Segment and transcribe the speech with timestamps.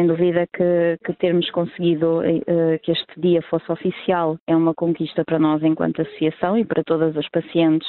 [0.00, 5.22] Sem dúvida que, que termos conseguido uh, que este dia fosse oficial é uma conquista
[5.26, 7.86] para nós enquanto associação e para todas as pacientes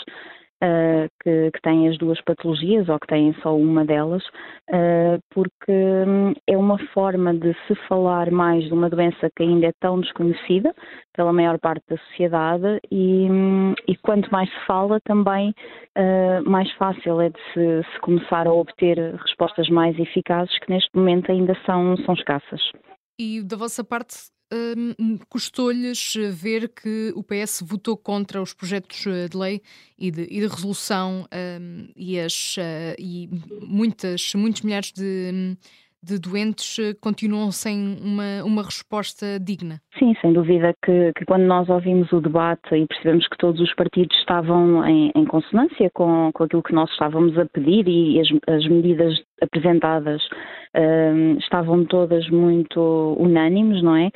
[0.64, 4.24] uh, que, que, têm as duas patologias ou que têm só uma delas,
[4.70, 9.68] uh, porque um, é uma forma de se falar mais de uma doença que ainda
[9.68, 10.74] é tão desconhecida
[11.14, 15.54] pela maior parte da sociedade e, um, e quanto mais se fala também
[15.98, 20.90] uh, mais fácil é de se, se começar a obter respostas mais eficazes que neste
[20.96, 22.62] momento ainda são, são escassas.
[23.20, 24.16] E da vossa parte,
[24.52, 29.62] um, custou-lhes ver que o PS votou contra os projetos eh, de lei
[29.98, 33.30] e de, e de resolução um, e, as, uh, e
[33.62, 35.58] muitas, muitos milhares de,
[36.04, 39.80] de doentes eh, continuam sem uma, uma resposta digna.
[40.00, 43.74] Sim, sem dúvida que, que, quando nós ouvimos o debate e percebemos que todos os
[43.76, 48.28] partidos estavam em, em consonância com, com aquilo que nós estávamos a pedir e as,
[48.48, 50.22] as medidas apresentadas
[50.76, 54.10] um, estavam todas muito unânimes, não é?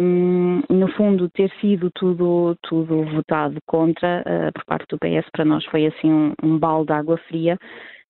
[0.00, 5.44] Um, no fundo, ter sido tudo, tudo votado contra uh, por parte do PS para
[5.44, 7.58] nós foi assim um, um balde de água fria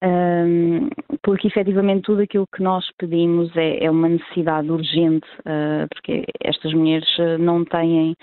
[0.02, 0.88] um,
[1.22, 6.72] porque efetivamente tudo aquilo que nós pedimos é, é uma necessidade urgente, uh, porque estas
[6.74, 8.14] mulheres ah, não têm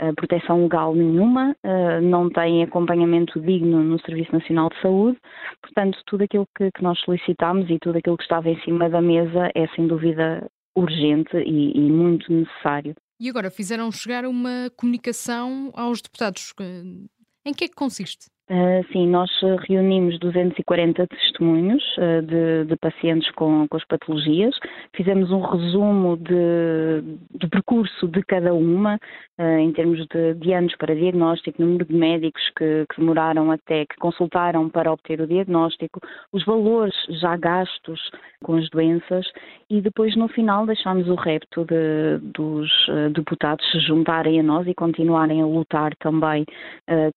[0.00, 5.18] uh, proteção legal nenhuma, uh, não têm acompanhamento digno no Serviço Nacional de Saúde,
[5.62, 9.00] portanto, tudo aquilo que, que, nós solicitamos e tudo aquilo que estava em cima da
[9.00, 12.94] mesa é sem dúvida urgente e, e muito necessário.
[13.20, 16.52] E agora fizeram chegar uma comunicação aos deputados.
[17.44, 18.26] Em que é que consiste?
[18.50, 19.30] Uh, sim, nós
[19.68, 24.58] reunimos 240 testemunhos uh, de, de, pacientes com, com, as patologias,
[24.96, 27.02] fizemos um resumo de,
[27.38, 28.98] de percurso de cada uma,
[29.38, 33.84] uh, em termos de, de, anos para diagnóstico, número de médicos que, que, demoraram até,
[33.84, 36.00] que consultaram para obter o diagnóstico,
[36.32, 38.00] os valores já gastos
[38.42, 39.26] com as doenças
[39.68, 41.66] e depois no final deixámos o repto
[42.22, 42.70] dos
[43.12, 47.12] deputados se juntarem a nós e continuarem a lutar também uh,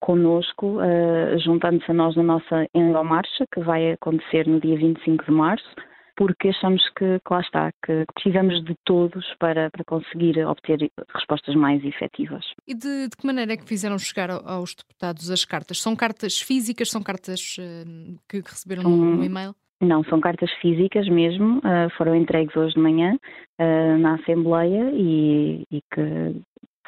[1.43, 5.75] juntando-se a nós na nossa Endomarcha, que vai acontecer no dia 25 de março,
[6.15, 11.55] porque achamos que, que lá está, que, precisamos de todos para, para conseguir obter respostas
[11.55, 12.45] mais efetivas.
[12.67, 15.81] E de, de que maneira é que fizeram chegar aos deputados as cartas?
[15.81, 16.91] São cartas físicas?
[16.91, 19.55] São cartas uh, que receberam um, no e-mail?
[19.81, 23.17] Não, são cartas físicas mesmo, uh, foram entregues hoje de manhã
[23.59, 26.35] uh, na Assembleia e, e que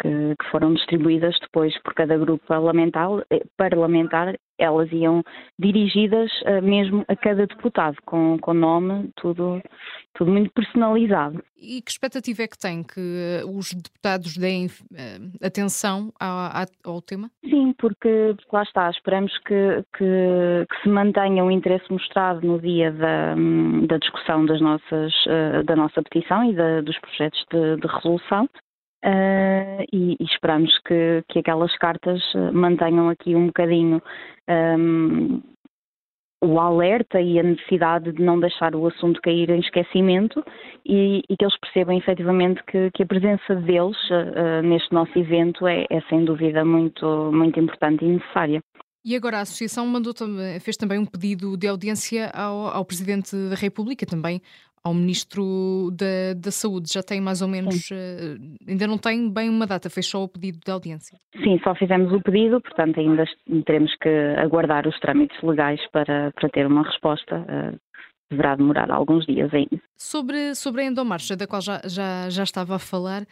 [0.02, 5.24] que, que, foram distribuídas depois por cada grupo parlamentar, eh, parlamentar elas iam
[5.60, 9.62] dirigidas uh, mesmo a cada deputado, com, com nome, tudo,
[10.14, 11.44] tudo muito personalizado.
[11.58, 13.00] E que expectativa é que tem que
[13.44, 17.30] uh, os deputados deem uh, atenção ao, ao, tema?
[17.44, 22.60] Sim, porque, porque, lá está, esperamos que, que, que, se mantenha o interesse mostrado no
[22.60, 23.36] dia da,
[23.88, 25.14] da discussão das nossas,
[25.66, 28.48] da nossa petição e da, dos projetos de, de resolução
[29.04, 34.02] Uh, e, e, esperamos que, que aquelas cartas ah, mantenham aqui um bocadinho
[34.50, 35.42] um,
[36.42, 40.44] o alerta e a necessidade de não deixar o assunto cair em esquecimento
[40.86, 45.68] e, e que eles percebam efetivamente que, que a presença deles uh, neste nosso evento
[45.68, 48.62] é, é, sem dúvida muito, muito importante e necessária.
[49.06, 50.14] E agora a Associação mandou,
[50.62, 54.42] fez também um pedido de audiência ao, ao Presidente da República, também
[54.84, 56.92] ao Ministro da, da Saúde.
[56.92, 60.28] Já tem mais ou menos, uh, ainda não tem bem uma data, fez só o
[60.28, 61.18] pedido de audiência.
[61.42, 63.24] Sim, só fizemos o pedido, portanto ainda
[63.66, 67.40] teremos que aguardar os trâmites legais para, para ter uma resposta.
[67.40, 67.80] Uh,
[68.30, 69.80] deverá demorar alguns dias ainda.
[69.96, 73.26] Sobre, sobre a endomarcha, da qual já, já, já estava a falar, um,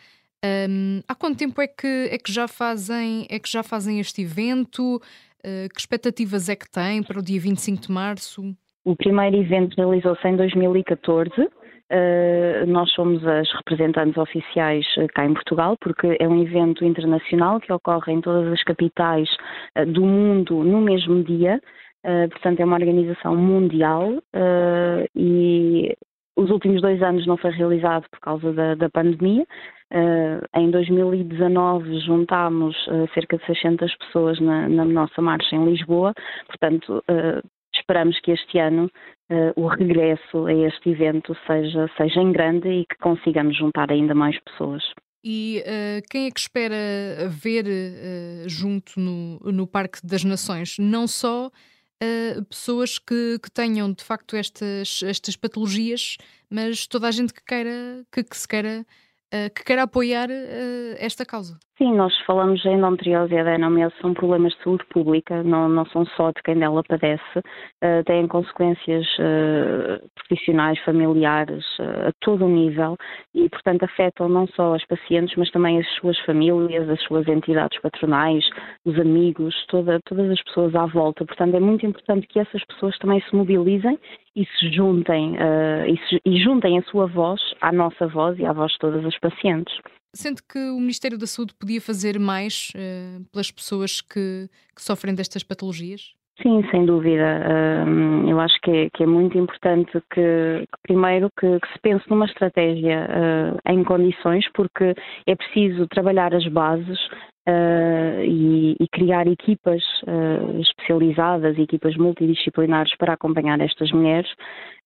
[0.43, 4.21] ehm, há quanto tempo é que, é, que já fazem, é que já fazem este
[4.21, 5.01] evento?
[5.39, 8.55] Uh, que expectativas é que têm para o dia 25 de março?
[8.83, 11.29] O primeiro evento realizou-se em 2014.
[11.39, 11.49] Uh,
[11.93, 17.59] eh, nós somos as representantes oficiais uh, cá em Portugal, porque é um evento internacional
[17.59, 19.29] que ocorre em todas as capitais
[19.77, 21.61] uh, do mundo no mesmo dia.
[22.31, 24.09] portanto, é uma organização mundial
[25.15, 25.95] e
[26.35, 29.45] os últimos dois anos não foi realizado por causa da, da pandemia.
[30.55, 32.75] em 2019 juntámos
[33.13, 36.11] cerca de 600 pessoas na, na, nossa marcha em Lisboa,
[36.47, 37.03] portanto
[37.81, 38.89] esperamos que este ano
[39.31, 44.15] uh, o regresso a este evento seja, seja em grande e que consigamos juntar ainda
[44.15, 44.83] mais pessoas.
[45.23, 46.75] E uh, quem é que espera
[47.29, 50.77] ver uh, junto no, no Parque das Nações?
[50.79, 51.51] Não só
[52.49, 56.17] pessoas que, que, tenham de facto estas, estas patologias,
[56.49, 58.83] mas toda a gente que queira, que, que se queira,
[59.55, 60.29] que queira apoiar
[60.99, 61.57] esta causa.
[61.81, 66.05] Sim, nós falamos em endometriose e adenomiose são problemas de saúde pública, não, não são
[66.05, 72.49] só de quem dela padece, uh, têm consequências uh, profissionais, familiares, uh, a todo o
[72.49, 72.95] nível
[73.33, 77.81] e, portanto, afetam não só as pacientes, mas também as suas famílias, as suas entidades
[77.81, 78.47] patronais,
[78.85, 81.25] os amigos, toda, todas as pessoas à volta.
[81.25, 83.97] Portanto, é muito importante que essas pessoas também se mobilizem
[84.35, 85.35] e se juntem
[85.87, 89.05] e, se, e juntem a sua voz à nossa voz e à voz de todas
[89.05, 89.73] as pacientes.
[90.13, 95.15] Sente que o Ministério da Saúde podia fazer mais uh, pelas pessoas que, que, sofrem
[95.15, 96.13] destas patologias?
[96.41, 97.39] Sim, sem dúvida.
[97.87, 101.79] Uh, eu acho que é, que é, muito importante que, que primeiro, que, que, se
[101.81, 104.93] pense numa estratégia uh, em condições, porque
[105.25, 106.99] é preciso trabalhar as bases,
[107.49, 114.29] Uh, e, e, criar equipas uh, especializadas, equipas multidisciplinares para acompanhar estas mulheres.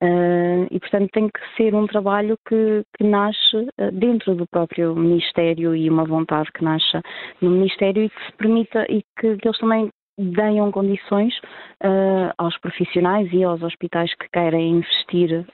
[0.01, 5.75] Uh, e, portanto, tem que ser um trabalho que, que nasce dentro do próprio Ministério
[5.75, 7.01] e uma vontade que nasce
[7.41, 11.33] no Ministério e que se permita e que, que eles também deem condições
[12.37, 15.45] aos profissionais e aos hospitais que querem investir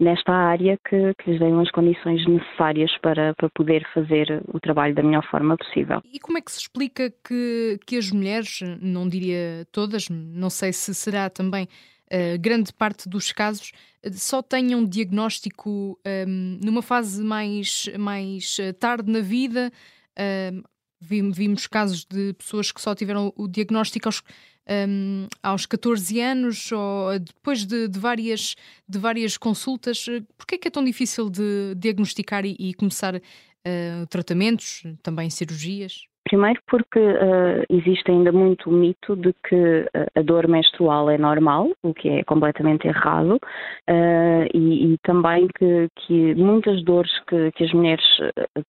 [0.00, 4.94] nesta área que, que lhes deem as condições necessárias para, para poder fazer o trabalho
[4.94, 6.00] da melhor forma possível.
[6.04, 10.72] E como é que se explica que, que as mulheres, não diria todas, não sei
[10.72, 13.72] se será também uh, grande parte dos casos,
[14.12, 19.72] só tenham diagnóstico um, ehm, numa fase mais, mais eh, tarde na vida?
[20.12, 20.62] Uh,
[21.00, 24.22] vimos casos de pessoas que só tiveram o diagnóstico aos
[24.68, 28.54] um, aos 14 anos ou depois de, de, várias,
[28.88, 30.04] de várias consultas.
[30.36, 36.06] Porquê é que é tão difícil de diagnosticar e, e começar uh, tratamentos, também cirurgias?
[36.28, 41.70] Primeiro porque uh, existe ainda muito o mito de que a dor menstrual é normal,
[41.82, 47.64] o que é completamente errado, uh, e, e, também que, que, muitas dores que, que
[47.64, 48.04] as mulheres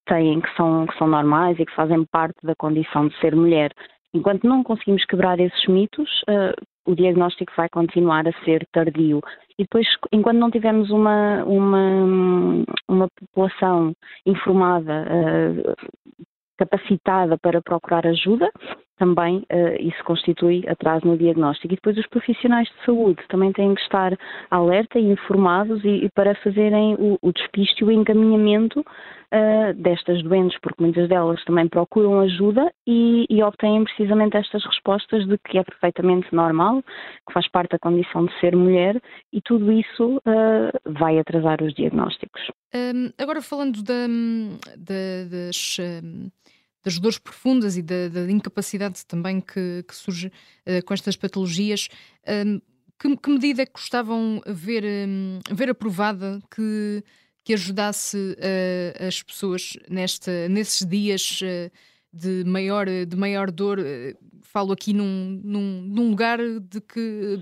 [0.08, 3.72] têm que são, que são normais e que fazem parte da condição de ser mulher
[4.14, 6.54] Enquanto não conseguimos quebrar esses mitos, uh,
[6.86, 9.22] o diagnóstico vai continuar a ser tardio.
[9.58, 13.94] E depois, enquanto não tivermos uma, uma, uma população
[14.26, 15.76] informada, uh,
[16.60, 18.52] capacitada para procurar ajuda,
[19.00, 21.74] também uh, isso constitui atraso no diagnóstico.
[21.74, 24.16] E depois os profissionais de saúde também têm que estar
[24.52, 30.22] alerta e informados e, e para fazerem o, o despiste e o encaminhamento uh, destas
[30.22, 35.58] doentes, porque muitas delas também procuram ajuda e, e, obtêm precisamente estas respostas de que
[35.58, 36.84] é perfeitamente normal,
[37.26, 39.02] que faz parte da condição de ser mulher
[39.32, 42.42] e tudo isso uh, vai atrasar os diagnósticos.
[42.76, 44.08] Um, agora falando da,
[44.78, 45.78] da, das.
[45.80, 46.30] Um
[46.84, 51.90] das dores profundas e da, da incapacidade também que, que surge uh, com estas patologias.
[52.28, 52.62] Um,
[52.98, 57.04] que, que, medida é que gostavam ver, um, ver aprovada que,
[57.44, 61.72] que ajudasse uh, as pessoas nesta, nesses dias uh,
[62.12, 63.80] de, maior, de maior dor?
[64.42, 67.40] falo aqui num, num, num lugar de que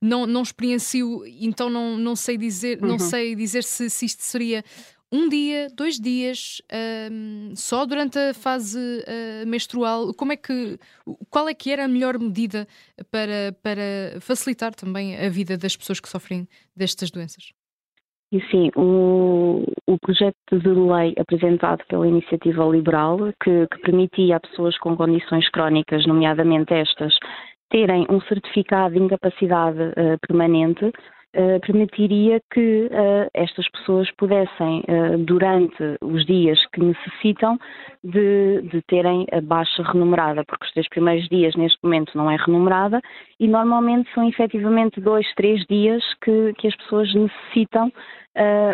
[0.00, 2.88] não, não experiencio, então não, não sei dizer, uhum.
[2.88, 4.64] não sei dizer se, se isto seria
[5.12, 6.62] um dia, dois dias,
[7.10, 10.14] um, só durante a fase uh, menstrual?
[10.14, 10.78] Como é que,
[11.28, 12.66] qual é que era a melhor medida
[13.10, 16.46] para, para facilitar também a vida das pessoas que sofrem
[16.76, 17.52] destas doenças?
[18.32, 24.40] E sim, o, o projeto de lei apresentado pela Iniciativa Liberal, que, que permitia a
[24.40, 27.12] pessoas com condições crónicas, nomeadamente estas,
[27.70, 30.92] terem um certificado de incapacidade uh, permanente,
[31.64, 37.58] permitiria que uh, estas pessoas pudessem, uh, durante os dias que necessitam,
[38.02, 42.36] de, de, terem a baixa remunerada, porque os três primeiros dias neste momento não é
[42.36, 43.00] remunerada
[43.38, 47.92] e normalmente são efetivamente dois, três dias que, que as pessoas necessitam.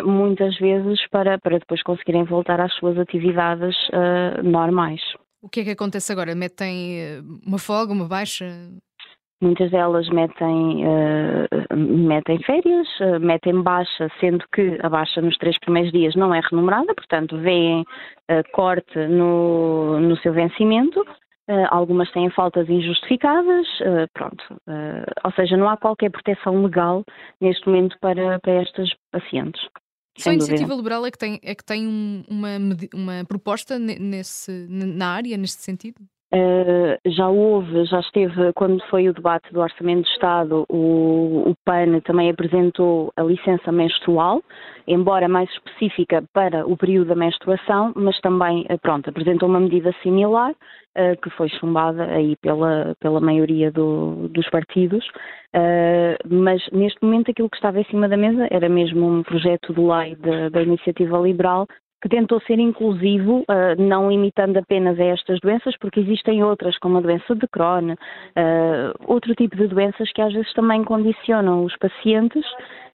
[0.05, 3.75] muitas vezes para, para depois conseguirem voltar às suas atividades
[4.43, 5.01] normais.
[5.41, 6.35] O que é que acontece agora?
[6.35, 8.45] Metem uma folga, uma baixa?
[9.39, 15.59] Muitas delas metem, uh, metem férias, uh, metem baixa, sendo que a baixa nos três
[15.59, 21.05] primeiros dias não é remunerada, portanto, veem uh, corte no, no seu vencimento.
[21.69, 23.67] algumas têm faltas injustificadas,
[24.13, 24.43] pronto.
[25.23, 27.05] ou seja, não há qualquer proteção legal
[27.39, 29.61] neste momento para, para estas pacientes.
[30.17, 32.57] Só a Iniciativa Liberal é que tem, é que tem um, uma,
[32.93, 36.01] uma proposta nesse, na área, neste sentido?
[36.33, 41.55] Uh, já houve, já esteve, quando foi o debate do Orçamento de Estado, o, o,
[41.63, 44.43] PAN também apresentou a licença menstrual,
[44.85, 49.95] embora mais específica para o período da menstruação, mas também, uh, pronto, apresentou uma medida
[50.03, 55.05] similar, uh, que foi chumbada aí pela, pela maioria do, dos partidos,
[56.29, 59.79] mas neste momento aquilo que estava em cima da mesa era mesmo um projeto de
[59.79, 60.15] lei
[60.51, 61.65] da Iniciativa Liberal
[62.01, 67.01] que tentou ser inclusivo, uh, não imitando apenas estas doenças, porque existem outras, como a
[67.01, 67.95] doença de Crohn, uh,
[69.05, 72.45] outro tipo de doenças que às vezes também condicionam os pacientes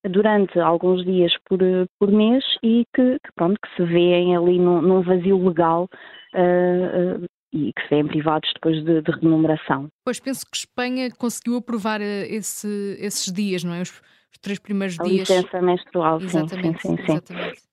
[0.10, 1.60] durante alguns dias por,
[2.00, 5.88] por mês e que, que pronto, que se veem ali num, num vazio legal
[6.34, 9.88] uh, e que se veem privados depois de, de, remuneração.
[10.04, 13.82] Pois penso que Espanha conseguiu aprovar esse, esses dias, não é?
[13.82, 15.30] Os, os três primeiros a dias.
[15.30, 17.12] licença menstrual, exatamente, sim, sim, sim.
[17.12, 17.73] Exatamente.